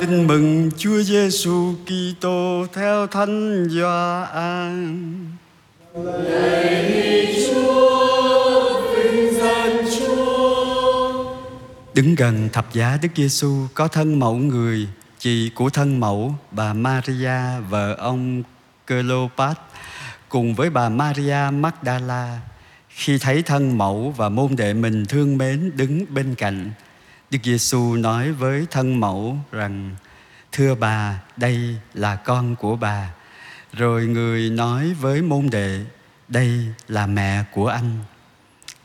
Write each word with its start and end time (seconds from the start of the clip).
Tin 0.00 0.26
mừng 0.26 0.70
Chúa 0.78 1.02
Giêsu 1.02 1.74
Kitô 1.86 2.66
theo 2.72 3.06
Thánh 3.06 3.66
Gioan. 3.70 5.06
Đứng 11.94 12.14
gần 12.14 12.48
thập 12.52 12.72
giá 12.72 12.98
Đức 13.02 13.08
Giêsu 13.16 13.66
có 13.74 13.88
thân 13.88 14.18
mẫu 14.18 14.36
người, 14.36 14.88
chị 15.18 15.50
của 15.54 15.70
thân 15.70 16.00
mẫu 16.00 16.34
bà 16.50 16.72
Maria 16.72 17.60
vợ 17.68 17.94
ông 17.94 18.42
Cleopat 18.86 19.58
cùng 20.28 20.54
với 20.54 20.70
bà 20.70 20.88
Maria 20.88 21.50
Magdala 21.52 22.40
khi 22.88 23.18
thấy 23.18 23.42
thân 23.42 23.78
mẫu 23.78 24.14
và 24.16 24.28
môn 24.28 24.56
đệ 24.56 24.74
mình 24.74 25.06
thương 25.06 25.38
mến 25.38 25.70
đứng 25.76 26.04
bên 26.14 26.34
cạnh 26.34 26.70
Đức 27.30 27.38
Giêsu 27.42 27.96
nói 27.96 28.32
với 28.32 28.66
thân 28.70 29.00
mẫu 29.00 29.38
rằng, 29.52 29.96
thưa 30.52 30.74
bà, 30.74 31.20
đây 31.36 31.76
là 31.94 32.16
con 32.16 32.56
của 32.56 32.76
bà. 32.76 33.10
Rồi 33.72 34.06
người 34.06 34.50
nói 34.50 34.94
với 34.94 35.22
môn 35.22 35.50
đệ, 35.50 35.80
đây 36.28 36.64
là 36.88 37.06
mẹ 37.06 37.44
của 37.52 37.66
anh. 37.66 37.98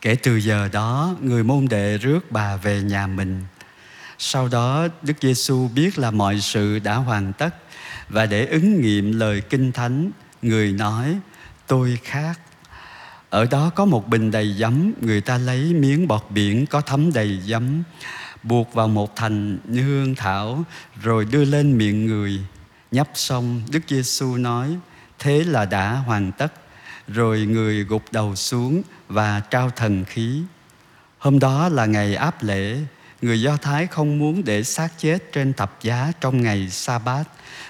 Kể 0.01 0.15
từ 0.15 0.35
giờ 0.35 0.69
đó, 0.71 1.15
người 1.21 1.43
môn 1.43 1.67
đệ 1.69 1.97
rước 1.97 2.31
bà 2.31 2.55
về 2.55 2.81
nhà 2.81 3.07
mình. 3.07 3.43
Sau 4.17 4.47
đó, 4.47 4.87
Đức 5.01 5.13
Giêsu 5.21 5.67
biết 5.67 5.99
là 5.99 6.11
mọi 6.11 6.41
sự 6.41 6.79
đã 6.79 6.95
hoàn 6.95 7.33
tất 7.33 7.55
và 8.09 8.25
để 8.25 8.45
ứng 8.45 8.81
nghiệm 8.81 9.19
lời 9.19 9.41
kinh 9.41 9.71
thánh, 9.71 10.11
người 10.41 10.71
nói, 10.71 11.19
tôi 11.67 11.99
khác. 12.03 12.39
Ở 13.29 13.45
đó 13.45 13.71
có 13.75 13.85
một 13.85 14.07
bình 14.07 14.31
đầy 14.31 14.55
giấm, 14.59 14.93
người 15.01 15.21
ta 15.21 15.37
lấy 15.37 15.73
miếng 15.73 16.07
bọt 16.07 16.25
biển 16.29 16.65
có 16.65 16.81
thấm 16.81 17.13
đầy 17.13 17.41
giấm 17.45 17.83
buộc 18.45 18.73
vào 18.73 18.87
một 18.87 19.15
thành 19.15 19.57
hương 19.67 20.15
thảo, 20.15 20.63
rồi 21.01 21.25
đưa 21.25 21.45
lên 21.45 21.77
miệng 21.77 22.05
người. 22.05 22.39
Nhấp 22.91 23.09
xong, 23.13 23.61
Đức 23.71 23.79
Giêsu 23.87 24.37
nói, 24.37 24.77
thế 25.19 25.43
là 25.43 25.65
đã 25.65 25.91
hoàn 25.91 26.31
tất. 26.31 26.53
Rồi 27.07 27.39
người 27.39 27.83
gục 27.83 28.03
đầu 28.11 28.35
xuống 28.35 28.81
và 29.07 29.39
trao 29.39 29.69
thần 29.69 30.05
khí. 30.05 30.41
Hôm 31.17 31.39
đó 31.39 31.69
là 31.69 31.85
ngày 31.85 32.15
áp 32.15 32.43
lễ. 32.43 32.77
Người 33.21 33.41
Do 33.41 33.57
Thái 33.57 33.87
không 33.87 34.19
muốn 34.19 34.43
để 34.43 34.63
xác 34.63 34.89
chết 34.97 35.31
trên 35.31 35.53
thập 35.53 35.83
giá 35.83 36.11
trong 36.21 36.41
ngày 36.41 36.69
sa 36.69 36.99
bát 36.99 37.23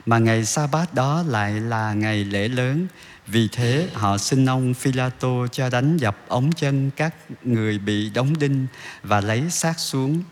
mà 0.05 0.17
ngày 0.17 0.45
sa 0.45 0.67
bát 0.67 0.94
đó 0.94 1.23
lại 1.28 1.52
là 1.52 1.94
ngày 1.94 2.23
lễ 2.23 2.47
lớn. 2.47 2.88
Vì 3.28 3.47
thế, 3.52 3.88
họ 3.94 4.17
xin 4.17 4.45
ông 4.45 4.73
Philato 4.73 5.47
cho 5.52 5.69
đánh 5.69 5.97
dập 5.97 6.17
ống 6.28 6.52
chân 6.52 6.91
các 6.95 7.16
người 7.44 7.80
bị 7.80 8.09
đóng 8.09 8.39
đinh 8.39 8.67
và 9.03 9.22
lấy 9.22 9.50
xác 9.50 9.80
xuống 9.80 10.23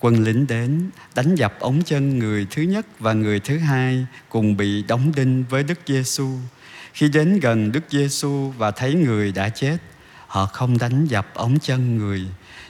quân 0.00 0.24
lính 0.24 0.46
đến 0.46 0.90
đánh 1.14 1.34
dập 1.34 1.60
ống 1.60 1.82
chân 1.82 2.18
người 2.18 2.46
thứ 2.50 2.62
nhất 2.62 2.86
và 2.98 3.12
người 3.12 3.40
thứ 3.40 3.58
hai 3.58 4.06
cùng 4.28 4.56
bị 4.56 4.82
đóng 4.82 5.12
đinh 5.16 5.44
với 5.50 5.62
Đức 5.62 5.78
Giêsu. 5.86 6.28
Khi 6.92 7.08
đến 7.08 7.40
gần 7.40 7.72
Đức 7.72 7.84
Giêsu 7.90 8.52
và 8.58 8.70
thấy 8.70 8.94
người 8.94 9.32
đã 9.32 9.48
chết, 9.48 9.76
họ 10.26 10.46
không 10.46 10.78
đánh 10.78 11.06
dập 11.06 11.26
ống 11.34 11.58
chân 11.58 11.98
người, 11.98 12.26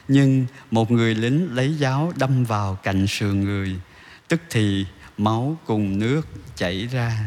nhưng 0.07 0.45
một 0.71 0.91
người 0.91 1.15
lính 1.15 1.55
lấy 1.55 1.75
giáo 1.77 2.13
đâm 2.15 2.43
vào 2.43 2.75
cạnh 2.83 3.07
sườn 3.07 3.43
người, 3.43 3.75
tức 4.27 4.41
thì 4.49 4.85
máu 5.17 5.57
cùng 5.65 5.99
nước 5.99 6.21
chảy 6.55 6.87
ra. 6.87 7.19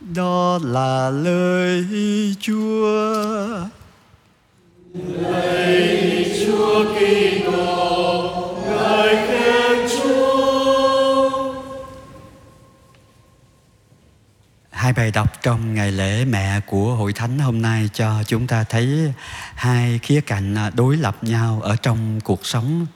Đó 0.00 0.58
là 0.62 1.10
lời 1.10 1.84
Chúa. 2.40 3.68
Lạy 4.94 6.26
Chúa 6.46 6.84
Kitô. 6.94 8.29
Hai 14.70 14.92
bài 14.92 15.10
đọc 15.10 15.42
trong 15.42 15.74
ngày 15.74 15.92
lễ 15.92 16.24
mẹ 16.24 16.60
của 16.66 16.94
Hội 16.94 17.12
Thánh 17.12 17.38
hôm 17.38 17.62
nay 17.62 17.90
cho 17.92 18.22
chúng 18.26 18.46
ta 18.46 18.64
thấy 18.64 19.12
hai 19.54 19.98
khía 19.98 20.20
cạnh 20.20 20.56
đối 20.74 20.96
lập 20.96 21.16
nhau 21.24 21.60
ở 21.62 21.76
trong 21.76 22.20
cuộc 22.20 22.46
sống. 22.46 22.86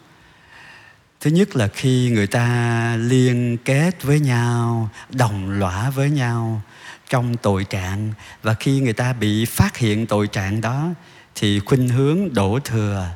Thứ 1.20 1.30
nhất 1.30 1.56
là 1.56 1.68
khi 1.68 2.10
người 2.10 2.26
ta 2.26 2.96
liên 2.96 3.56
kết 3.64 4.02
với 4.02 4.20
nhau, 4.20 4.88
đồng 5.10 5.50
lõa 5.50 5.90
với 5.90 6.10
nhau 6.10 6.60
trong 7.08 7.36
tội 7.36 7.64
trạng 7.64 8.12
và 8.42 8.54
khi 8.54 8.80
người 8.80 8.92
ta 8.92 9.12
bị 9.12 9.44
phát 9.44 9.76
hiện 9.76 10.06
tội 10.06 10.26
trạng 10.26 10.60
đó 10.60 10.88
thì 11.34 11.60
khuynh 11.60 11.88
hướng 11.88 12.34
đổ 12.34 12.58
thừa 12.64 13.08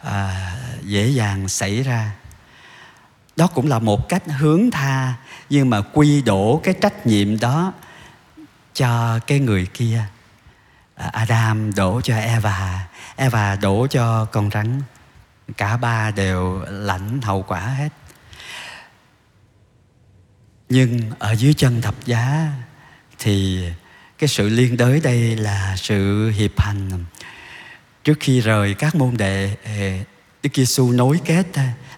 à, 0.00 0.52
dễ 0.82 1.08
dàng 1.08 1.48
xảy 1.48 1.82
ra 1.82 2.10
đó 3.40 3.46
cũng 3.46 3.68
là 3.68 3.78
một 3.78 4.08
cách 4.08 4.22
hướng 4.38 4.70
tha, 4.70 5.14
nhưng 5.50 5.70
mà 5.70 5.80
quy 5.80 6.22
đổ 6.22 6.60
cái 6.64 6.74
trách 6.80 7.06
nhiệm 7.06 7.40
đó 7.40 7.72
cho 8.74 9.18
cái 9.26 9.38
người 9.38 9.66
kia. 9.66 10.04
À, 10.94 11.10
Adam 11.12 11.74
đổ 11.74 12.00
cho 12.00 12.16
Eva 12.16 12.88
Eva 13.16 13.56
đổ 13.56 13.86
cho 13.90 14.24
con 14.24 14.50
rắn. 14.50 14.82
Cả 15.56 15.76
ba 15.76 16.10
đều 16.10 16.64
lãnh 16.68 17.20
hậu 17.22 17.42
quả 17.42 17.60
hết. 17.60 17.88
Nhưng 20.68 21.00
ở 21.18 21.32
dưới 21.32 21.54
chân 21.54 21.82
thập 21.82 21.94
giá 22.04 22.48
thì 23.18 23.64
cái 24.18 24.28
sự 24.28 24.48
liên 24.48 24.76
đới 24.76 25.00
đây 25.00 25.36
là 25.36 25.76
sự 25.76 26.30
hiệp 26.30 26.60
hành. 26.60 27.04
Trước 28.04 28.16
khi 28.20 28.40
rời 28.40 28.74
các 28.74 28.94
môn 28.94 29.16
đệ, 29.16 29.56
Đức 30.42 30.50
Giêsu 30.54 30.92
nối 30.92 31.20
kết, 31.24 31.46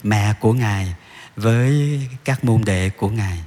mẹ 0.03 0.35
của 0.41 0.53
ngài 0.53 0.95
với 1.37 2.01
các 2.25 2.45
môn 2.45 2.63
đệ 2.65 2.91
của 2.91 3.09
ngài. 3.09 3.39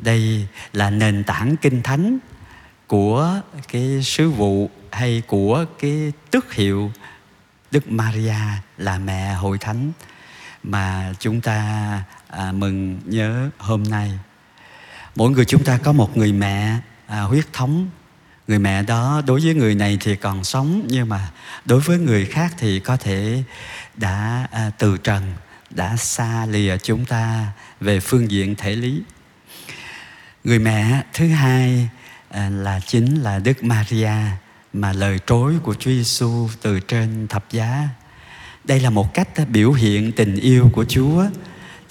Đây 0.00 0.46
là 0.72 0.90
nền 0.90 1.24
tảng 1.24 1.56
kinh 1.56 1.82
thánh 1.82 2.18
của 2.86 3.40
cái 3.72 4.02
sứ 4.02 4.30
vụ 4.30 4.70
hay 4.92 5.22
của 5.26 5.64
cái 5.78 6.12
tước 6.30 6.52
hiệu 6.52 6.92
Đức 7.70 7.90
Maria 7.90 8.34
là 8.78 8.98
mẹ 8.98 9.32
hội 9.32 9.58
thánh 9.58 9.92
mà 10.62 11.12
chúng 11.18 11.40
ta 11.40 12.02
à, 12.28 12.52
mừng 12.52 13.00
nhớ 13.04 13.50
hôm 13.58 13.82
nay. 13.82 14.12
Mỗi 15.16 15.30
người 15.30 15.44
chúng 15.44 15.64
ta 15.64 15.78
có 15.78 15.92
một 15.92 16.16
người 16.16 16.32
mẹ 16.32 16.76
à, 17.06 17.20
huyết 17.20 17.52
thống. 17.52 17.88
Người 18.48 18.58
mẹ 18.58 18.82
đó 18.82 19.22
đối 19.26 19.40
với 19.40 19.54
người 19.54 19.74
này 19.74 19.98
thì 20.00 20.16
còn 20.16 20.44
sống 20.44 20.86
nhưng 20.88 21.08
mà 21.08 21.30
đối 21.64 21.80
với 21.80 21.98
người 21.98 22.26
khác 22.26 22.54
thì 22.58 22.80
có 22.80 22.96
thể 22.96 23.42
đã 23.94 24.46
à, 24.50 24.70
từ 24.78 24.98
trần 24.98 25.22
đã 25.70 25.96
xa 25.96 26.46
lìa 26.46 26.76
chúng 26.82 27.04
ta 27.04 27.46
về 27.80 28.00
phương 28.00 28.30
diện 28.30 28.54
thể 28.54 28.76
lý. 28.76 29.02
Người 30.44 30.58
mẹ 30.58 31.02
thứ 31.12 31.28
hai 31.28 31.88
à, 32.28 32.50
là 32.50 32.80
chính 32.86 33.22
là 33.22 33.38
đức 33.38 33.64
maria, 33.64 34.12
mà 34.72 34.92
lời 34.92 35.18
trối 35.26 35.54
của 35.62 35.74
chúa 35.74 35.90
giêsu 35.90 36.48
từ 36.62 36.80
trên 36.80 37.26
thập 37.28 37.52
giá. 37.52 37.88
Đây 38.64 38.80
là 38.80 38.90
một 38.90 39.14
cách 39.14 39.28
biểu 39.48 39.72
hiện 39.72 40.12
tình 40.12 40.36
yêu 40.36 40.70
của 40.72 40.84
chúa 40.84 41.24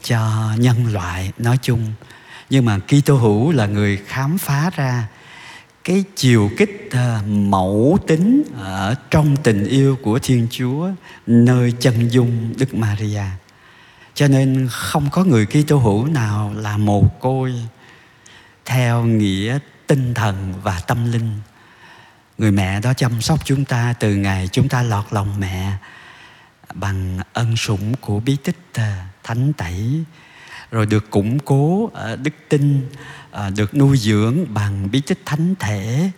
cho 0.04 0.52
nhân 0.58 0.94
loại 0.94 1.32
nói 1.38 1.58
chung. 1.62 1.94
Nhưng 2.50 2.66
mà 2.66 2.80
Kitô 2.80 3.16
hữu 3.16 3.52
là 3.52 3.66
người 3.66 3.98
khám 3.98 4.38
phá 4.38 4.70
ra 4.76 5.08
cái 5.84 6.04
chiều 6.16 6.52
kích 6.58 6.90
à, 6.92 7.22
mẫu 7.28 7.98
tính 8.08 8.44
ở 8.58 8.96
trong 9.12 9.36
tình 9.44 9.66
yêu 9.66 9.98
của 10.02 10.20
Thiên 10.20 10.48
Chúa 10.52 10.90
nơi 11.28 11.74
chân 11.80 12.08
dung 12.12 12.54
Đức 12.58 12.74
Maria. 12.74 13.24
Cho 14.16 14.28
nên 14.28 14.68
không 14.72 15.10
có 15.12 15.24
người 15.24 15.46
Kitô 15.46 15.78
hữu 15.78 16.08
nào 16.08 16.54
là 16.56 16.78
mồ 16.78 17.04
côi 17.20 17.54
theo 18.66 19.04
nghĩa 19.04 19.60
tinh 19.88 20.14
thần 20.14 20.54
và 20.64 20.82
tâm 20.88 21.12
linh. 21.12 21.40
Người 22.38 22.52
mẹ 22.52 22.80
đó 22.80 22.94
chăm 22.94 23.22
sóc 23.22 23.40
chúng 23.46 23.66
ta 23.66 23.94
từ 24.00 24.16
ngày 24.16 24.50
chúng 24.52 24.70
ta 24.70 24.84
lọt 24.84 25.06
lòng 25.12 25.40
mẹ 25.40 25.72
bằng 26.74 27.20
ân 27.34 27.58
sủng 27.58 27.94
của 28.02 28.20
bí 28.20 28.38
tích 28.44 28.58
à, 28.74 29.08
thánh 29.24 29.54
tẩy 29.54 30.04
rồi 30.72 30.86
được 30.86 31.10
củng 31.10 31.40
cố 31.40 31.90
đức 32.24 32.34
tin 32.50 32.90
à, 33.32 33.50
được 33.50 33.76
nuôi 33.76 33.98
dưỡng 33.98 34.54
bằng 34.54 34.92
bí 34.92 35.02
tích 35.02 35.20
thánh 35.26 35.56
thể 35.60 36.10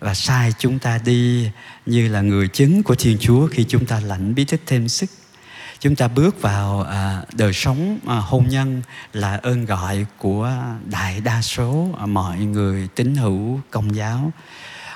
và 0.00 0.14
sai 0.14 0.52
chúng 0.58 0.78
ta 0.78 0.98
đi 0.98 1.50
như 1.86 2.08
là 2.08 2.20
người 2.20 2.48
chứng 2.48 2.82
của 2.82 2.94
Thiên 2.94 3.18
Chúa 3.20 3.48
khi 3.48 3.64
chúng 3.68 3.86
ta 3.86 4.00
lãnh 4.00 4.34
bí 4.34 4.44
tích 4.44 4.62
thêm 4.66 4.88
sức. 4.88 5.10
Chúng 5.84 5.96
ta 5.96 6.08
bước 6.08 6.42
vào 6.42 6.82
à, 6.82 7.22
đời 7.32 7.52
sống 7.52 7.98
à, 8.06 8.14
hôn 8.14 8.48
nhân 8.48 8.82
là 9.12 9.36
ơn 9.42 9.64
gọi 9.64 10.06
của 10.18 10.52
đại 10.90 11.20
đa 11.20 11.42
số 11.42 11.88
à, 11.98 12.06
mọi 12.06 12.38
người 12.38 12.88
tín 12.94 13.14
hữu 13.14 13.60
công 13.70 13.94
giáo. 13.94 14.32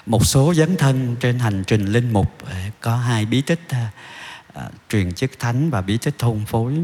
Một 0.07 0.27
số 0.27 0.55
dấn 0.55 0.77
thân 0.77 1.17
trên 1.21 1.39
hành 1.39 1.65
trình 1.67 1.87
linh 1.87 2.13
mục 2.13 2.33
à, 2.51 2.71
có 2.81 2.97
hai 2.97 3.27
bí 3.27 3.41
tích 3.41 3.61
à, 3.69 4.69
truyền 4.89 5.13
chức 5.13 5.31
thánh 5.39 5.71
và 5.71 5.81
bí 5.81 5.99
tích 5.99 6.15
thôn 6.19 6.45
phối 6.47 6.75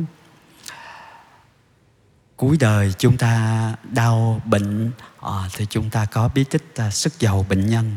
cuối 2.37 2.57
đời 2.61 2.93
chúng 2.99 3.17
ta 3.17 3.75
đau 3.91 4.41
bệnh 4.45 4.91
à, 5.21 5.49
thì 5.57 5.67
chúng 5.71 5.91
ta 5.91 6.05
có 6.05 6.29
bí 6.35 6.45
tích 6.45 6.75
à, 6.77 6.91
sức 6.91 7.21
giàu 7.21 7.47
bệnh 7.49 7.67
nhân 7.67 7.95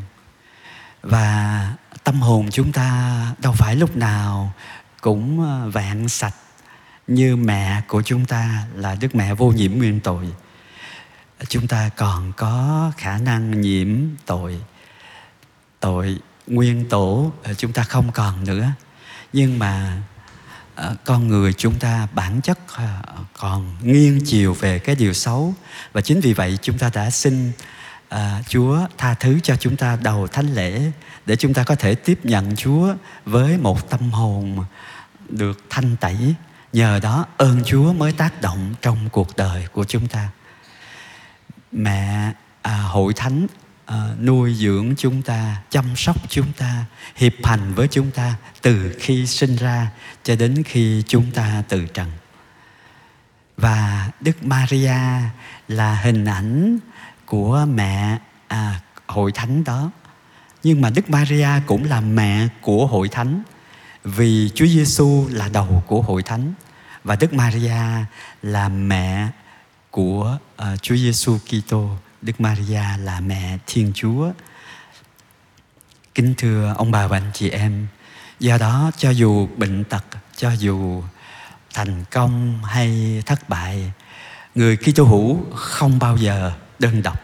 và 1.02 1.74
tâm 2.04 2.22
hồn 2.22 2.50
chúng 2.52 2.72
ta 2.72 3.18
đâu 3.42 3.54
phải 3.58 3.76
lúc 3.76 3.98
nào 3.98 4.54
cũng 5.02 5.42
ờ, 5.42 5.70
vạn 5.70 6.10
sạch 6.10 6.34
như 7.08 7.36
mẹ 7.36 7.82
của 7.88 8.02
chúng 8.02 8.26
ta 8.26 8.66
là 8.76 8.96
Đức 8.96 9.16
Mẹ 9.16 9.34
vô 9.34 9.52
nhiễm 9.52 9.72
nguyên 9.72 10.00
tội. 10.00 10.26
Chúng 11.48 11.68
ta 11.68 11.90
còn 11.98 12.34
có 12.38 12.92
khả 12.98 13.18
năng 13.18 13.62
nhiễm 13.62 13.88
tội 14.26 14.62
tội 15.80 16.20
nguyên 16.48 16.90
tổ 16.90 17.32
ờ, 17.44 17.54
chúng 17.54 17.74
ta 17.74 17.84
không 17.84 18.12
còn 18.12 18.44
nữa. 18.44 18.72
Nhưng 19.34 19.60
mà 19.60 20.02
ờ, 20.76 20.96
con 21.06 21.28
người 21.28 21.54
chúng 21.54 21.80
ta 21.80 22.08
bản 22.14 22.42
chất 22.42 22.60
còn 23.38 23.76
nghiêng 23.82 24.20
chiều 24.26 24.54
về 24.54 24.80
cái 24.80 24.96
điều 24.96 25.14
xấu. 25.14 25.54
Và 25.94 26.02
chính 26.02 26.22
vì 26.22 26.34
vậy 26.34 26.58
chúng 26.62 26.78
ta 26.78 26.92
đã 26.94 27.10
xin 27.10 27.52
à, 28.10 28.42
Chúa 28.48 28.80
tha 28.98 29.14
thứ 29.14 29.40
cho 29.44 29.56
chúng 29.56 29.76
ta 29.76 29.98
đầu 30.04 30.28
thánh 30.28 30.54
lễ 30.54 30.92
để 31.26 31.36
chúng 31.36 31.54
ta 31.54 31.64
có 31.64 31.76
thể 31.76 31.96
tiếp 31.96 32.20
nhận 32.24 32.56
Chúa 32.56 32.94
với 33.26 33.58
một 33.58 33.90
tâm 33.90 34.12
hồn 34.12 34.66
được 35.30 35.64
thanh 35.70 35.96
tẩy. 35.96 36.36
Nhờ 36.74 37.00
đó 37.04 37.26
ơn 37.38 37.64
Chúa 37.66 37.94
mới 37.94 38.12
tác 38.12 38.42
động 38.42 38.74
trong 38.82 39.10
cuộc 39.10 39.38
đời 39.38 39.68
của 39.74 39.84
chúng 39.84 40.08
ta. 40.08 40.30
Mẹ 41.72 42.34
à, 42.62 42.78
hội 42.78 43.14
thánh 43.14 43.48
à, 43.86 44.10
nuôi 44.22 44.56
dưỡng 44.56 44.94
chúng 44.98 45.22
ta 45.22 45.62
chăm 45.70 45.96
sóc 45.96 46.16
chúng 46.30 46.54
ta 46.54 46.86
hiệp 47.16 47.34
hành 47.46 47.74
với 47.74 47.88
chúng 47.88 48.12
ta 48.12 48.36
từ 48.62 48.96
khi 49.00 49.28
sinh 49.28 49.56
ra 49.56 49.92
cho 50.24 50.36
đến 50.36 50.64
khi 50.64 51.04
chúng 51.08 51.32
ta 51.32 51.64
từ 51.70 51.86
trần. 51.86 52.12
Và 53.58 54.10
đức 54.22 54.44
maria 54.44 54.98
là 55.68 55.96
hình 55.96 56.26
ảnh 56.26 56.80
của 57.28 57.66
mẹ 57.74 58.18
à, 58.48 58.82
hội 59.08 59.32
thánh 59.32 59.64
đó 59.64 59.92
nhưng 60.64 60.82
mà 60.82 60.90
đức 60.90 61.10
maria 61.10 61.50
cũng 61.66 61.84
là 61.84 62.02
mẹ 62.02 62.48
của 62.62 62.88
hội 62.88 63.10
thánh 63.10 63.44
vì 64.04 64.52
chúa 64.56 64.66
giêsu 64.66 65.28
là 65.32 65.50
đầu 65.50 65.84
của 65.88 66.02
hội 66.02 66.24
thánh 66.24 66.54
và 67.04 67.16
đức 67.16 67.34
maria 67.34 68.06
là 68.42 68.70
mẹ 68.70 69.28
của 69.98 70.38
uh, 70.62 70.82
Chúa 70.82 70.96
Giêsu 70.96 71.38
Kitô, 71.38 71.90
Đức 72.22 72.42
Maria 72.42 72.84
là 73.00 73.20
mẹ 73.20 73.58
Thiên 73.68 73.92
Chúa. 73.96 74.32
Kính 76.16 76.34
thưa 76.38 76.74
ông 76.78 76.92
bà 76.92 77.08
và 77.08 77.18
anh 77.18 77.32
chị 77.34 77.50
em, 77.50 77.88
do 78.40 78.58
đó 78.58 78.92
cho 78.98 79.10
dù 79.10 79.48
bệnh 79.58 79.84
tật, 79.84 80.06
cho 80.36 80.52
dù 80.52 81.04
thành 81.74 82.04
công 82.12 82.64
hay 82.64 83.22
thất 83.26 83.50
bại, 83.50 83.92
người 84.56 84.78
Kitô 84.78 85.04
hữu 85.04 85.40
không 85.56 86.00
bao 86.00 86.18
giờ 86.18 86.52
đơn 86.80 87.04
độc. 87.04 87.22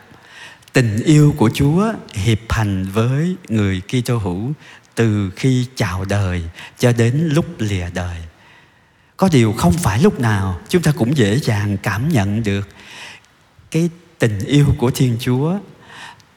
Tình 0.74 1.04
yêu 1.04 1.36
của 1.38 1.50
Chúa 1.54 1.94
hiệp 2.14 2.52
hành 2.52 2.86
với 2.94 3.36
người 3.50 3.82
Kitô 3.82 4.18
hữu 4.18 4.54
từ 4.96 5.32
khi 5.36 5.68
chào 5.76 6.06
đời 6.06 6.44
cho 6.80 6.92
đến 6.92 7.30
lúc 7.34 7.46
lìa 7.58 7.90
đời 7.94 8.18
có 9.18 9.30
điều 9.32 9.54
không 9.54 9.74
phải 9.74 10.02
lúc 10.02 10.20
nào 10.20 10.60
chúng 10.70 10.82
ta 10.82 10.92
cũng 10.92 11.18
dễ 11.18 11.40
dàng 11.40 11.78
cảm 11.78 12.10
nhận 12.10 12.44
được 12.44 12.70
cái 13.72 13.90
tình 14.20 14.40
yêu 14.40 14.66
của 14.78 14.92
thiên 14.92 15.18
chúa 15.20 15.58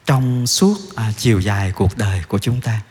trong 0.05 0.47
suốt 0.47 0.77
à, 0.95 1.11
chiều 1.17 1.39
dài 1.39 1.71
cuộc 1.71 1.97
đời 1.97 2.23
của 2.27 2.39
chúng 2.39 2.61
ta 2.61 2.81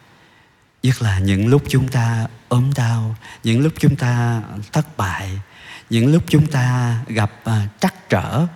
nhất 0.82 1.02
là 1.02 1.18
những 1.18 1.46
lúc 1.48 1.62
chúng 1.68 1.88
ta 1.88 2.26
ốm 2.48 2.70
đau 2.76 3.16
những 3.44 3.60
lúc 3.60 3.72
chúng 3.78 3.96
ta 3.96 4.42
thất 4.72 4.96
bại 4.96 5.30
những 5.90 6.12
lúc 6.12 6.22
chúng 6.26 6.46
ta 6.46 6.96
gặp 7.06 7.32
à, 7.44 7.68
trắc 7.80 8.08
trở 8.08 8.46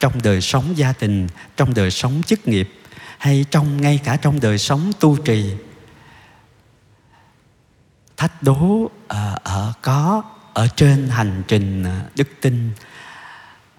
trong 0.00 0.22
đời 0.22 0.40
sống 0.40 0.64
gia 0.76 0.92
đình 1.00 1.28
trong 1.56 1.74
đời 1.74 1.90
sống 1.90 2.22
chức 2.26 2.48
nghiệp 2.48 2.70
hay 3.18 3.44
trong 3.50 3.80
ngay 3.80 4.00
cả 4.04 4.16
trong 4.16 4.40
đời 4.40 4.58
sống 4.58 4.92
tu 5.00 5.16
trì. 5.16 5.50
Thách 8.16 8.42
đố 8.42 8.90
ở, 9.08 9.38
ở 9.44 9.72
có 9.82 10.22
ở 10.54 10.68
trên 10.76 11.08
hành 11.08 11.42
trình 11.48 11.84
ờ, 11.84 12.00
đức 12.16 12.28
tin. 12.40 12.70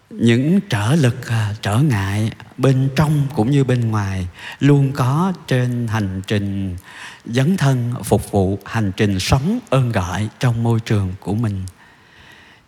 Những 0.09 0.59
trở 0.69 0.95
lực 0.95 1.27
ờ, 1.27 1.53
trở 1.61 1.77
ngại 1.77 2.31
bên 2.57 2.89
trong 2.95 3.27
cũng 3.35 3.51
như 3.51 3.63
bên 3.63 3.91
ngoài 3.91 4.27
luôn 4.59 4.91
có 4.91 5.33
trên 5.47 5.87
hành 5.87 6.21
trình 6.27 6.77
dấn 7.25 7.57
thân 7.57 7.93
phục 8.03 8.31
vụ 8.31 8.59
hành 8.65 8.91
trình 8.97 9.19
sống 9.19 9.59
ơn 9.69 9.91
gọi 9.91 10.29
trong 10.39 10.63
môi 10.63 10.79
trường 10.79 11.13
của 11.19 11.35
mình. 11.35 11.65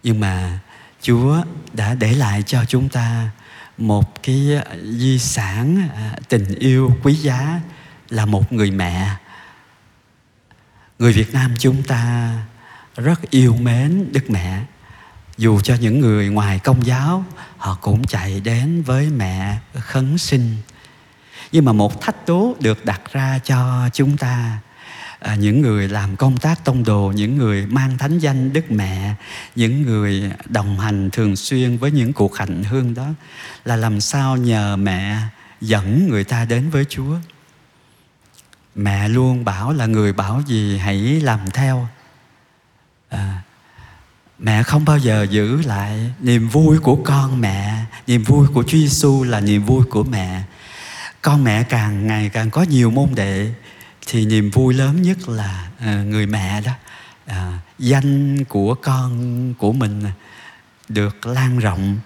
Nhưng 0.03 0.19
mà 0.19 0.59
chúa 1.01 1.43
đã 1.73 1.95
để 1.95 2.13
lại 2.13 2.43
cho 2.43 2.65
chúng 2.65 2.89
ta 2.89 3.29
một 3.77 4.23
cái 4.23 4.61
ờ, 4.65 4.77
di 4.83 5.19
sản 5.19 5.89
à, 5.95 6.15
tình 6.29 6.45
yêu 6.59 6.91
quý 7.03 7.13
giá 7.13 7.59
là 8.09 8.25
một 8.25 8.53
người 8.53 8.71
mẹ. 8.71 9.09
Người 10.99 11.13
việt 11.13 11.33
nam 11.33 11.53
chúng 11.59 11.83
ta 11.83 12.33
rất 12.95 13.29
yêu 13.29 13.55
mến 13.55 14.11
Đức 14.11 14.29
Mẹ. 14.29 14.61
Dù 15.37 15.59
cho 15.59 15.75
những 15.75 15.99
người 15.99 16.29
ngoài 16.29 16.59
công 16.59 16.85
giáo, 16.85 17.25
họ 17.57 17.77
cũng 17.81 18.07
chạy 18.07 18.39
đến 18.39 18.81
với 18.81 19.09
mẹ 19.09 19.57
khấn 19.73 20.17
sinh. 20.17 20.55
Nhưng 21.51 21.65
mà 21.65 21.71
một 21.71 22.01
thách 22.01 22.27
đố 22.27 22.55
được 22.59 22.85
đặt 22.85 23.01
ra 23.11 23.39
cho 23.43 23.89
chúng 23.93 24.17
ta 24.17 24.59
à, 25.19 25.35
những 25.35 25.61
người 25.61 25.87
làm 25.87 26.15
công 26.15 26.37
tác 26.37 26.65
tông 26.65 26.83
đồ 26.83 27.13
những 27.15 27.37
người 27.37 27.65
mang 27.65 27.97
thánh 27.97 28.19
danh 28.19 28.53
đức 28.53 28.71
mẹ 28.71 29.13
những 29.55 29.81
người 29.81 30.31
đồng 30.45 30.79
hành 30.79 31.09
thường 31.09 31.35
xuyên 31.35 31.77
với 31.77 31.91
những 31.91 32.13
cuộc 32.13 32.35
hành 32.35 32.63
hương 32.63 32.93
đó 32.93 33.07
là 33.65 33.75
làm 33.75 34.01
sao 34.01 34.37
nhờ 34.37 34.75
mẹ 34.75 35.17
dẫn 35.61 36.07
người 36.09 36.23
ta 36.23 36.45
đến 36.45 36.69
với 36.69 36.85
chúa? 36.89 37.15
Mẹ 38.75 39.09
luôn 39.09 39.45
bảo 39.45 39.73
là 39.73 39.85
người 39.85 40.13
bảo 40.13 40.41
gì 40.47 40.77
hãy 40.77 40.97
làm 40.97 41.39
theo. 41.53 41.87
À, 43.09 43.41
mẹ 44.39 44.63
không 44.63 44.85
bao 44.85 44.97
giờ 44.97 45.25
giữ 45.29 45.61
lại 45.61 46.11
niềm 46.19 46.49
vui 46.49 46.77
của 46.79 46.95
con 46.95 47.41
mẹ 47.41 47.85
niềm 48.07 48.23
vui 48.23 48.47
của 48.53 48.63
Chúa 48.63 48.77
Giêsu 48.77 49.23
là 49.23 49.39
niềm 49.39 49.65
vui 49.65 49.85
của 49.89 50.03
mẹ. 50.03 50.41
Con 51.21 51.43
mẹ 51.43 51.63
càng 51.63 52.07
ngày 52.07 52.29
càng 52.29 52.49
có 52.49 52.61
nhiều 52.61 52.91
môn 52.91 53.09
đệ 53.15 53.53
thì 54.07 54.25
niềm 54.25 54.49
vui 54.49 54.73
lớn 54.73 55.01
nhất 55.01 55.29
là 55.29 55.69
à, 55.79 56.03
người 56.03 56.25
mẹ 56.25 56.61
đó 56.61 56.71
à, 57.25 57.59
danh 57.79 58.43
của 58.43 58.75
con 58.75 59.53
của 59.57 59.71
mình 59.71 60.03
được 60.89 61.27
lan 61.27 61.59
rộng 61.59 61.99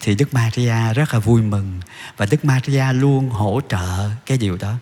thì 0.00 0.14
Đức 0.14 0.34
Maria 0.34 0.94
rất 0.94 1.14
là 1.14 1.20
vui 1.20 1.42
mừng 1.42 1.80
và 2.16 2.26
Đức 2.30 2.44
Maria 2.44 2.92
luôn 2.92 3.30
hỗ 3.30 3.60
trợ 3.68 4.10
cái 4.26 4.38
điều 4.38 4.56
đó 4.56 4.74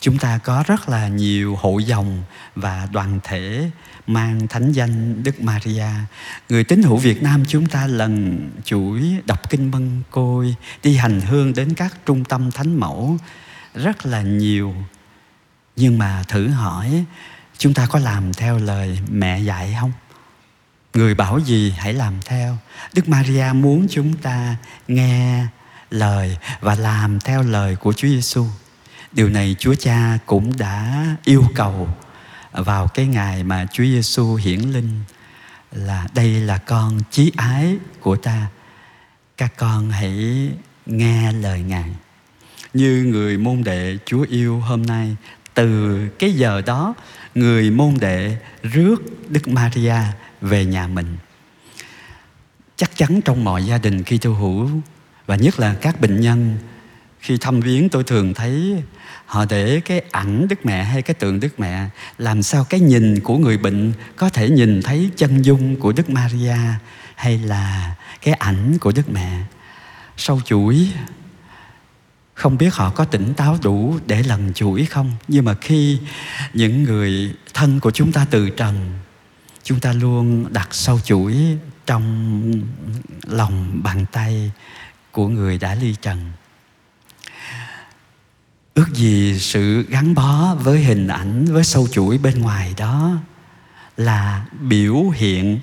chúng 0.00 0.18
ta 0.18 0.38
có 0.38 0.64
rất 0.66 0.88
là 0.88 1.08
nhiều 1.08 1.56
hội 1.56 1.84
dòng 1.84 2.22
và 2.56 2.88
đoàn 2.92 3.20
thể 3.24 3.70
mang 4.06 4.48
thánh 4.48 4.72
danh 4.72 5.22
Đức 5.22 5.40
Maria. 5.40 5.86
Người 6.48 6.64
tín 6.64 6.82
hữu 6.82 6.96
Việt 6.96 7.22
Nam 7.22 7.44
chúng 7.48 7.66
ta 7.66 7.86
lần 7.86 8.50
chuỗi 8.64 9.02
đọc 9.26 9.50
kinh 9.50 9.70
mân 9.70 10.02
côi, 10.10 10.54
đi 10.82 10.96
hành 10.96 11.20
hương 11.20 11.54
đến 11.54 11.74
các 11.74 11.94
trung 12.06 12.24
tâm 12.24 12.50
thánh 12.50 12.80
mẫu 12.80 13.18
rất 13.74 14.06
là 14.06 14.22
nhiều. 14.22 14.74
Nhưng 15.76 15.98
mà 15.98 16.22
thử 16.28 16.48
hỏi 16.48 17.04
chúng 17.58 17.74
ta 17.74 17.86
có 17.86 17.98
làm 17.98 18.34
theo 18.34 18.58
lời 18.58 18.98
mẹ 19.10 19.38
dạy 19.38 19.76
không? 19.80 19.92
Người 20.94 21.14
bảo 21.14 21.38
gì 21.38 21.74
hãy 21.76 21.92
làm 21.92 22.14
theo. 22.24 22.58
Đức 22.92 23.08
Maria 23.08 23.46
muốn 23.54 23.86
chúng 23.90 24.16
ta 24.16 24.56
nghe 24.88 25.46
lời 25.90 26.38
và 26.60 26.74
làm 26.74 27.20
theo 27.20 27.42
lời 27.42 27.76
của 27.76 27.92
Chúa 27.92 28.08
Giêsu. 28.08 28.46
Điều 29.12 29.28
này 29.28 29.56
Chúa 29.58 29.74
Cha 29.74 30.18
cũng 30.26 30.56
đã 30.56 31.06
yêu 31.24 31.44
cầu 31.54 31.88
vào 32.52 32.88
cái 32.88 33.06
ngày 33.06 33.44
mà 33.44 33.66
Chúa 33.72 33.84
Giêsu 33.84 34.34
hiển 34.34 34.60
linh 34.60 35.00
là 35.72 36.08
đây 36.14 36.40
là 36.40 36.58
con 36.58 37.00
chí 37.10 37.32
ái 37.36 37.76
của 38.00 38.16
ta. 38.16 38.46
Các 39.36 39.52
con 39.56 39.90
hãy 39.90 40.48
nghe 40.86 41.32
lời 41.32 41.60
Ngài. 41.60 41.90
Như 42.74 43.04
người 43.06 43.38
môn 43.38 43.64
đệ 43.64 43.98
Chúa 44.06 44.26
yêu 44.28 44.60
hôm 44.60 44.82
nay, 44.82 45.16
từ 45.54 45.98
cái 46.18 46.32
giờ 46.32 46.62
đó, 46.66 46.94
người 47.34 47.70
môn 47.70 47.94
đệ 48.00 48.36
rước 48.62 48.96
Đức 49.28 49.48
Maria 49.48 49.96
về 50.40 50.64
nhà 50.64 50.86
mình. 50.86 51.16
Chắc 52.76 52.96
chắn 52.96 53.20
trong 53.24 53.44
mọi 53.44 53.64
gia 53.64 53.78
đình 53.78 54.02
khi 54.02 54.18
tu 54.18 54.34
hữu, 54.34 54.70
và 55.26 55.36
nhất 55.36 55.60
là 55.60 55.74
các 55.74 56.00
bệnh 56.00 56.20
nhân, 56.20 56.56
khi 57.20 57.36
thăm 57.40 57.60
viếng 57.60 57.88
tôi 57.88 58.04
thường 58.04 58.34
thấy 58.34 58.82
họ 59.26 59.44
để 59.44 59.80
cái 59.84 60.00
ảnh 60.10 60.48
đức 60.48 60.66
mẹ 60.66 60.84
hay 60.84 61.02
cái 61.02 61.14
tượng 61.14 61.40
đức 61.40 61.60
mẹ, 61.60 61.86
làm 62.18 62.42
sao 62.42 62.64
cái 62.64 62.80
nhìn 62.80 63.20
của 63.20 63.38
người 63.38 63.58
bệnh 63.58 63.92
có 64.16 64.28
thể 64.28 64.50
nhìn 64.50 64.82
thấy 64.82 65.10
chân 65.16 65.44
dung 65.44 65.76
của 65.76 65.92
đức 65.92 66.10
maria 66.10 66.56
hay 67.14 67.38
là 67.38 67.94
cái 68.22 68.34
ảnh 68.34 68.78
của 68.78 68.92
đức 68.92 69.10
mẹ 69.10 69.42
sau 70.16 70.40
chuỗi 70.44 70.88
không 72.34 72.58
biết 72.58 72.74
họ 72.74 72.90
có 72.90 73.04
tỉnh 73.04 73.34
táo 73.34 73.58
đủ 73.62 73.98
để 74.06 74.22
lần 74.22 74.52
chuỗi 74.54 74.84
không? 74.84 75.12
Nhưng 75.28 75.44
mà 75.44 75.54
khi 75.60 75.98
những 76.54 76.82
người 76.82 77.34
thân 77.54 77.80
của 77.80 77.90
chúng 77.90 78.12
ta 78.12 78.26
từ 78.30 78.50
trần, 78.50 78.92
chúng 79.62 79.80
ta 79.80 79.92
luôn 79.92 80.52
đặt 80.52 80.68
sau 80.70 81.00
chuỗi 81.04 81.36
trong 81.86 82.62
lòng 83.22 83.80
bàn 83.82 84.04
tay 84.12 84.52
của 85.10 85.28
người 85.28 85.58
đã 85.58 85.74
ly 85.74 85.94
trần. 86.02 86.32
Ước 88.74 88.94
gì 88.94 89.38
sự 89.38 89.86
gắn 89.88 90.14
bó 90.14 90.54
với 90.54 90.78
hình 90.78 91.08
ảnh, 91.08 91.44
với 91.44 91.64
sâu 91.64 91.88
chuỗi 91.92 92.18
bên 92.18 92.40
ngoài 92.40 92.74
đó 92.76 93.16
là 93.96 94.46
biểu 94.60 95.10
hiện 95.10 95.60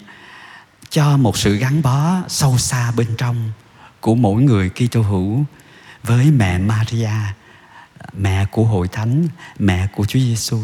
cho 0.89 1.17
một 1.17 1.37
sự 1.37 1.55
gắn 1.55 1.81
bó 1.81 2.21
sâu 2.27 2.57
xa 2.57 2.91
bên 2.91 3.07
trong 3.17 3.51
của 3.99 4.15
mỗi 4.15 4.41
người 4.41 4.69
Kitô 4.69 5.01
hữu 5.01 5.45
với 6.03 6.31
mẹ 6.31 6.57
Maria, 6.57 7.09
mẹ 8.13 8.45
của 8.51 8.63
hội 8.63 8.87
thánh, 8.87 9.27
mẹ 9.59 9.87
của 9.95 10.05
Chúa 10.05 10.19
Giêsu. 10.19 10.59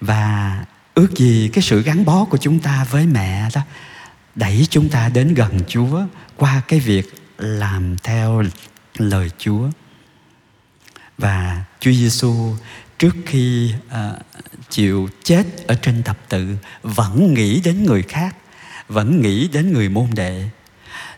Và 0.00 0.64
ước 0.94 1.16
gì 1.16 1.50
cái 1.52 1.62
sự 1.62 1.82
gắn 1.82 2.04
bó 2.04 2.24
của 2.24 2.38
chúng 2.38 2.58
ta 2.58 2.86
với 2.90 3.06
mẹ 3.06 3.48
đó 3.54 3.60
đẩy 4.34 4.66
chúng 4.70 4.88
ta 4.88 5.08
đến 5.08 5.34
gần 5.34 5.60
Chúa 5.68 6.02
qua 6.36 6.62
cái 6.68 6.80
việc 6.80 7.14
làm 7.38 7.96
theo 8.02 8.42
lời 8.98 9.30
Chúa. 9.38 9.68
Và 11.18 11.64
Chúa 11.80 11.92
Giêsu 11.92 12.54
trước 12.98 13.16
khi 13.26 13.74
uh, 13.88 14.18
chịu 14.70 15.08
chết 15.24 15.44
ở 15.66 15.74
trên 15.82 16.02
thập 16.02 16.28
tự 16.28 16.56
vẫn 16.82 17.34
nghĩ 17.34 17.60
đến 17.60 17.84
người 17.84 18.02
khác, 18.02 18.36
vẫn 18.88 19.20
nghĩ 19.20 19.48
đến 19.48 19.72
người 19.72 19.88
môn 19.88 20.06
đệ. 20.14 20.48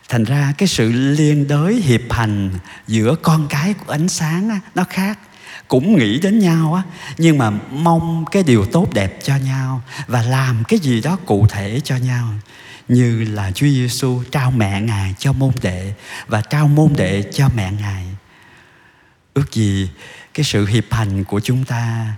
Thành 0.09 0.25
ra 0.25 0.53
cái 0.59 0.69
sự 0.69 0.93
liên 0.93 1.49
đới 1.49 1.75
hiệp 1.75 2.01
hành 2.11 2.51
giữa 2.87 3.15
con 3.23 3.47
cái 3.49 3.75
của 3.75 3.93
ánh 3.93 4.09
sáng 4.09 4.49
á, 4.49 4.61
nó 4.75 4.85
khác. 4.89 5.19
Cũng 5.69 5.99
nghĩ 5.99 6.19
đến 6.21 6.39
nhau 6.39 6.75
á 6.75 6.83
nhưng 7.19 7.39
mà 7.39 7.51
mong 7.71 8.25
cái 8.33 8.43
điều 8.43 8.65
tốt 8.65 8.95
đẹp 8.95 9.19
cho 9.23 9.37
nhau 9.37 9.83
và 10.07 10.23
làm 10.23 10.65
cái 10.69 10.79
gì 10.79 11.01
đó 11.01 11.19
cụ 11.27 11.47
thể 11.47 11.81
cho 11.85 11.97
nhau. 11.97 12.29
Như 12.89 13.25
là 13.25 13.51
Chúa 13.51 13.67
Giêsu 13.67 14.23
trao 14.31 14.51
mẹ 14.51 14.81
ngài 14.81 15.15
cho 15.19 15.33
môn 15.33 15.53
đệ 15.63 15.93
và 16.27 16.41
trao 16.41 16.69
môn 16.69 16.93
đệ 16.97 17.25
cho 17.33 17.49
mẹ 17.57 17.73
ngài. 17.73 18.05
Ước 19.35 19.53
gì 19.53 19.91
cái 20.35 20.45
sự 20.45 20.67
hiệp 20.67 20.85
hành 20.91 21.25
của 21.25 21.41
chúng 21.41 21.65
ta 21.65 22.13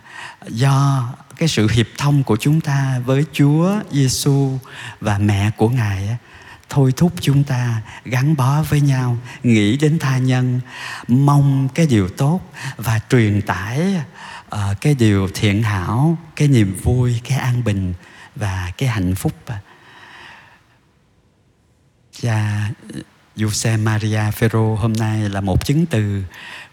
do 0.49 1.09
cái 1.37 1.49
sự 1.49 1.68
hiệp 1.70 1.87
thông 1.99 2.23
của 2.23 2.37
chúng 2.40 2.61
ta 2.61 3.00
với 3.04 3.25
Chúa 3.32 3.75
Giêsu 3.92 4.59
và 5.00 5.18
mẹ 5.18 5.50
của 5.56 5.68
ngài 5.68 6.16
thôi 6.71 6.93
thúc 6.97 7.12
chúng 7.21 7.45
ta 7.45 7.83
gắn 8.05 8.37
bó 8.37 8.62
với 8.62 8.81
nhau 8.81 9.19
nghĩ 9.43 9.77
đến 9.77 9.99
tha 9.99 10.19
nhân. 10.19 10.61
Mong 11.09 11.69
cái 11.75 11.87
điều 11.87 12.09
tốt 12.09 12.41
và 12.77 13.00
truyền 13.09 13.43
tải 13.43 14.00
uh, 14.55 14.81
cái 14.81 14.95
điều 14.95 15.29
thiện 15.35 15.62
hảo 15.62 16.19
cái 16.37 16.49
niềm 16.49 16.77
vui 16.83 17.21
cái 17.29 17.39
an 17.39 17.65
bình 17.65 17.95
và 18.37 18.73
cái 18.79 18.89
hạnh 18.89 19.15
phúc. 19.15 19.33
Cha 22.21 22.71
Giuse 23.37 23.77
Maria 23.77 24.31
Ferro 24.39 24.75
hôm 24.77 24.93
nay 24.93 25.29
là 25.29 25.41
một 25.41 25.67
chứng 25.67 25.87
từ 25.87 26.23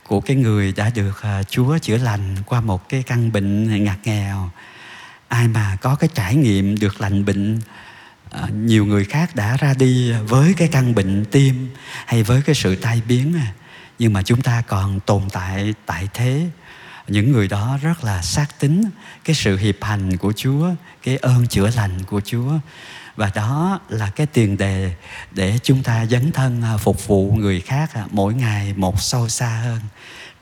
của 0.03 0.21
cái 0.21 0.35
người 0.35 0.71
đã 0.71 0.89
được 0.95 1.21
uh, 1.39 1.49
Chúa 1.49 1.77
chữa 1.77 1.97
lành 1.97 2.35
qua 2.45 2.61
một 2.61 2.89
cái 2.89 3.03
căn 3.03 3.31
bệnh 3.31 3.83
ngặt 3.83 3.97
nghèo. 4.03 4.49
Ai 5.27 5.47
mà 5.47 5.77
có 5.81 5.95
cái 5.95 6.09
trải 6.13 6.35
nghiệm 6.35 6.79
được 6.79 7.01
lành 7.01 7.25
bệnh 7.25 7.59
À, 8.31 8.47
nhiều 8.53 8.85
người 8.85 9.05
khác 9.05 9.35
đã 9.35 9.57
ra 9.57 9.73
đi 9.73 10.11
với 10.11 10.53
cái 10.57 10.67
căn 10.71 10.95
bệnh 10.95 11.25
tim 11.25 11.69
hay 12.05 12.23
với 12.23 12.41
cái 12.41 12.55
sự 12.55 12.75
tai 12.75 13.01
biến 13.07 13.33
à. 13.35 13.53
nhưng 13.99 14.13
mà 14.13 14.21
chúng 14.21 14.41
ta 14.41 14.63
còn 14.67 14.99
tồn 14.99 15.21
tại 15.29 15.73
tại 15.85 16.07
thế. 16.13 16.49
Những 17.07 17.31
người 17.31 17.47
đó 17.47 17.79
rất 17.81 18.03
là 18.03 18.21
xác 18.21 18.59
tính 18.59 18.83
cái 19.25 19.35
sự 19.35 19.57
hiệp 19.57 19.83
hành 19.83 20.17
của 20.17 20.33
Chúa 20.35 20.69
cái 21.03 21.17
ơn 21.17 21.47
chữa 21.47 21.69
lành 21.75 22.03
của 22.03 22.21
Chúa. 22.25 22.51
Và 23.15 23.31
đó 23.35 23.79
là 23.89 24.09
cái 24.09 24.27
tiền 24.27 24.57
đề 24.57 24.93
để 25.31 25.59
chúng 25.63 25.83
ta 25.83 26.05
dấn 26.05 26.31
thân 26.31 26.61
à, 26.61 26.77
phục 26.77 27.07
vụ 27.07 27.31
người 27.31 27.61
khác 27.61 27.93
à, 27.93 28.05
mỗi 28.11 28.33
ngày 28.33 28.73
một 28.75 29.01
sâu 29.01 29.29
xa 29.29 29.61
hơn. 29.63 29.79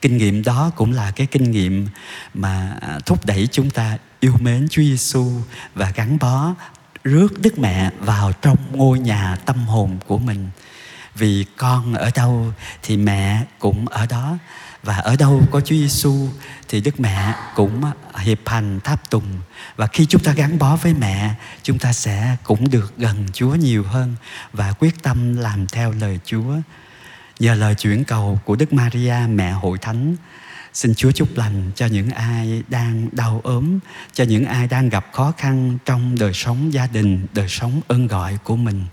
Kinh 0.02 0.18
nghiệm 0.18 0.44
đó 0.44 0.72
cũng 0.76 0.92
là 0.92 1.12
cái 1.12 1.28
kinh 1.28 1.52
nghiệm 1.52 1.88
mà 2.34 2.78
thúc 3.06 3.26
đẩy 3.26 3.48
chúng 3.52 3.70
ta 3.70 3.98
yêu 4.20 4.34
mến 4.40 4.68
Chúa 4.70 4.82
Giêsu 4.82 5.32
và 5.76 5.92
gắn 5.96 6.18
bó 6.20 6.54
rước 7.06 7.42
Đức 7.42 7.60
Mẹ 7.60 7.92
vào 8.00 8.32
trong 8.42 8.58
ngôi 8.72 9.00
nhà 9.00 9.38
tâm 9.46 9.58
hồn 9.58 9.98
của 10.08 10.18
mình. 10.18 10.50
Vì 11.16 11.46
con 11.58 11.94
ở 11.94 12.12
đâu 12.16 12.54
thì 12.84 12.98
mẹ 12.98 13.44
cũng 13.60 13.88
ở 13.88 14.06
đó, 14.06 14.38
và 14.84 14.96
ở 14.98 15.16
đâu 15.16 15.42
có 15.52 15.60
Chúa 15.60 15.76
Giêsu 15.76 16.28
thì 16.70 16.82
Đức 16.82 17.00
Mẹ 17.00 17.34
cũng 17.56 17.82
hiệp 18.18 18.40
hành 18.46 18.80
tháp 18.84 19.10
tùng 19.10 19.40
và 19.76 19.88
khi 19.88 20.06
chúng 20.06 20.24
ta 20.24 20.32
gắn 20.32 20.60
bó 20.60 20.76
với 20.76 20.94
mẹ, 20.94 21.34
chúng 21.64 21.80
ta 21.80 21.94
sẽ 21.94 22.38
cũng 22.44 22.70
được 22.70 22.94
gần 22.98 23.26
Chúa 23.34 23.56
nhiều 23.56 23.84
hơn 23.84 24.16
và 24.54 24.74
quyết 24.80 25.04
tâm 25.04 25.38
làm 25.38 25.68
theo 25.68 25.92
lời 25.92 26.20
Chúa 26.26 26.56
nhờ 27.40 27.56
lời 27.56 27.76
chuyển 27.76 28.04
cầu 28.04 28.40
của 28.46 28.56
Đức 28.56 28.74
Maria, 28.74 29.16
mẹ 29.30 29.52
hội 29.52 29.78
thánh 29.78 30.16
Xin 30.76 30.96
Chúa 30.96 31.12
chúc 31.12 31.38
lành 31.38 31.72
cho 31.76 31.86
những 31.86 32.10
ai 32.10 32.64
đang 32.68 33.10
đau 33.12 33.42
ốm, 33.44 33.80
cho 34.14 34.24
những 34.24 34.46
ai 34.46 34.68
đang 34.68 34.90
gặp 34.90 35.06
khó 35.14 35.34
khăn 35.38 35.78
trong 35.86 36.16
đời 36.20 36.34
sống 36.34 36.74
gia 36.74 36.88
đình, 36.88 37.28
đời 37.34 37.50
sống 37.50 37.82
ơn 37.88 38.08
gọi 38.08 38.38
của 38.44 38.56
mình 38.56 38.86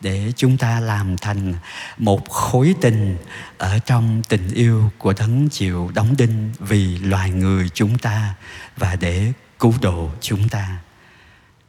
để 0.00 0.32
chúng 0.36 0.58
ta 0.58 0.80
làm 0.80 1.16
thành 1.16 1.54
một 1.98 2.30
khối 2.30 2.74
tình 2.80 3.16
ở 3.58 3.78
trong 3.78 4.22
tình 4.28 4.50
yêu 4.54 4.90
của 4.98 5.12
đấng 5.18 5.48
chịu 5.48 5.90
đóng 5.94 6.14
đinh 6.18 6.50
vì 6.58 6.98
loài 6.98 7.30
người 7.30 7.68
chúng 7.74 7.98
ta 7.98 8.34
và 8.76 8.96
để 8.96 9.32
cứu 9.58 9.74
độ 9.80 10.10
chúng 10.20 10.48
ta. 10.48 10.78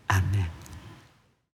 Amen. 0.08 0.53